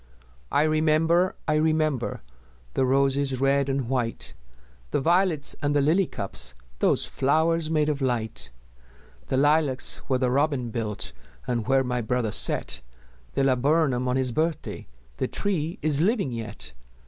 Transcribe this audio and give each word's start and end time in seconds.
I 0.51 0.63
remember, 0.63 1.35
I 1.47 1.53
remember 1.57 2.23
The 2.73 2.87
roses 2.87 3.39
red 3.39 3.69
and 3.69 3.87
white, 3.87 4.33
The 4.89 4.99
violets 4.99 5.55
and 5.61 5.75
the 5.75 5.79
lily 5.81 6.07
cups 6.07 6.55
Those 6.79 7.05
flowers 7.05 7.69
made 7.69 7.87
of 7.87 8.01
light! 8.01 8.49
The 9.27 9.37
lilacs 9.37 9.97
where 10.07 10.17
the 10.17 10.31
robin 10.31 10.71
built, 10.71 11.13
And 11.45 11.67
where 11.67 11.83
my 11.83 12.01
brother 12.01 12.31
set 12.31 12.81
The 13.33 13.43
laburnum 13.43 14.07
on 14.07 14.15
his 14.15 14.31
birthday, 14.31 14.87
The 15.17 15.27
tree 15.27 15.77
is 15.83 16.01
living 16.01 16.31
yet! 16.31 16.73